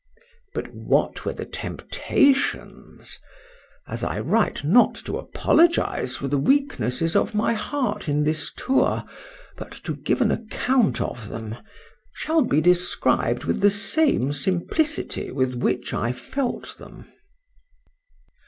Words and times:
——But 0.55 0.73
what 0.73 1.25
were 1.25 1.33
the 1.33 1.45
temptations 1.45 3.19
(as 3.87 4.03
I 4.03 4.19
write 4.19 4.63
not 4.63 4.95
to 5.05 5.19
apologize 5.19 6.15
for 6.15 6.27
the 6.27 6.39
weaknesses 6.39 7.15
of 7.15 7.35
my 7.35 7.53
heart 7.53 8.09
in 8.09 8.23
this 8.23 8.51
tour,—but 8.51 9.71
to 9.83 9.95
give 9.95 10.21
an 10.21 10.31
account 10.31 11.01
of 11.01 11.27
them)—shall 11.29 12.41
be 12.45 12.61
described 12.61 13.43
with 13.43 13.61
the 13.61 13.69
same 13.69 14.33
simplicity 14.33 15.29
with 15.29 15.53
which 15.53 15.93
I 15.93 16.13
felt 16.13 16.79
them. 16.79 17.05